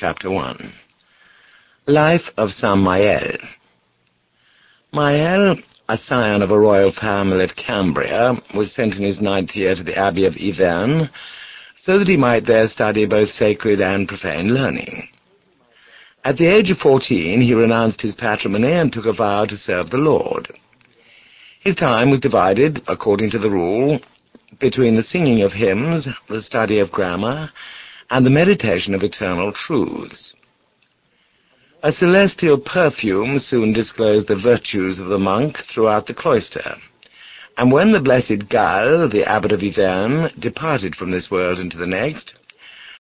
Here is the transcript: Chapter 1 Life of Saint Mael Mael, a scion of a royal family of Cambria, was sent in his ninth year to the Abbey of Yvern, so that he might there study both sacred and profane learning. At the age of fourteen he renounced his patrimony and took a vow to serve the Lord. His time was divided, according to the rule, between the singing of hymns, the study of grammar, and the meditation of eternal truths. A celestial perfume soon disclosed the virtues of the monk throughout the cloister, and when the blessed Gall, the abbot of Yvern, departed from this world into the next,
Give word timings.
Chapter 0.00 0.30
1 0.30 0.72
Life 1.86 2.22
of 2.38 2.52
Saint 2.52 2.78
Mael 2.78 3.36
Mael, 4.94 5.56
a 5.90 5.98
scion 5.98 6.40
of 6.40 6.50
a 6.50 6.58
royal 6.58 6.90
family 6.98 7.44
of 7.44 7.50
Cambria, 7.54 8.32
was 8.54 8.72
sent 8.72 8.94
in 8.94 9.02
his 9.02 9.20
ninth 9.20 9.50
year 9.54 9.74
to 9.74 9.82
the 9.82 9.94
Abbey 9.94 10.24
of 10.24 10.38
Yvern, 10.38 11.10
so 11.84 11.98
that 11.98 12.08
he 12.08 12.16
might 12.16 12.46
there 12.46 12.66
study 12.68 13.04
both 13.04 13.28
sacred 13.28 13.82
and 13.82 14.08
profane 14.08 14.54
learning. 14.54 15.06
At 16.24 16.38
the 16.38 16.46
age 16.46 16.70
of 16.70 16.78
fourteen 16.78 17.42
he 17.42 17.52
renounced 17.52 18.00
his 18.00 18.14
patrimony 18.14 18.72
and 18.72 18.90
took 18.90 19.04
a 19.04 19.12
vow 19.12 19.44
to 19.44 19.56
serve 19.58 19.90
the 19.90 19.98
Lord. 19.98 20.48
His 21.62 21.76
time 21.76 22.10
was 22.10 22.20
divided, 22.20 22.80
according 22.88 23.32
to 23.32 23.38
the 23.38 23.50
rule, 23.50 24.00
between 24.60 24.96
the 24.96 25.02
singing 25.02 25.42
of 25.42 25.52
hymns, 25.52 26.08
the 26.30 26.40
study 26.40 26.78
of 26.78 26.90
grammar, 26.90 27.50
and 28.10 28.26
the 28.26 28.30
meditation 28.30 28.94
of 28.94 29.02
eternal 29.02 29.52
truths. 29.52 30.34
A 31.82 31.92
celestial 31.92 32.58
perfume 32.58 33.38
soon 33.38 33.72
disclosed 33.72 34.28
the 34.28 34.36
virtues 34.36 34.98
of 34.98 35.06
the 35.06 35.18
monk 35.18 35.56
throughout 35.72 36.06
the 36.06 36.14
cloister, 36.14 36.76
and 37.56 37.72
when 37.72 37.92
the 37.92 38.00
blessed 38.00 38.48
Gall, 38.48 39.08
the 39.08 39.24
abbot 39.24 39.52
of 39.52 39.62
Yvern, 39.62 40.38
departed 40.40 40.94
from 40.94 41.10
this 41.10 41.30
world 41.30 41.58
into 41.58 41.78
the 41.78 41.86
next, 41.86 42.34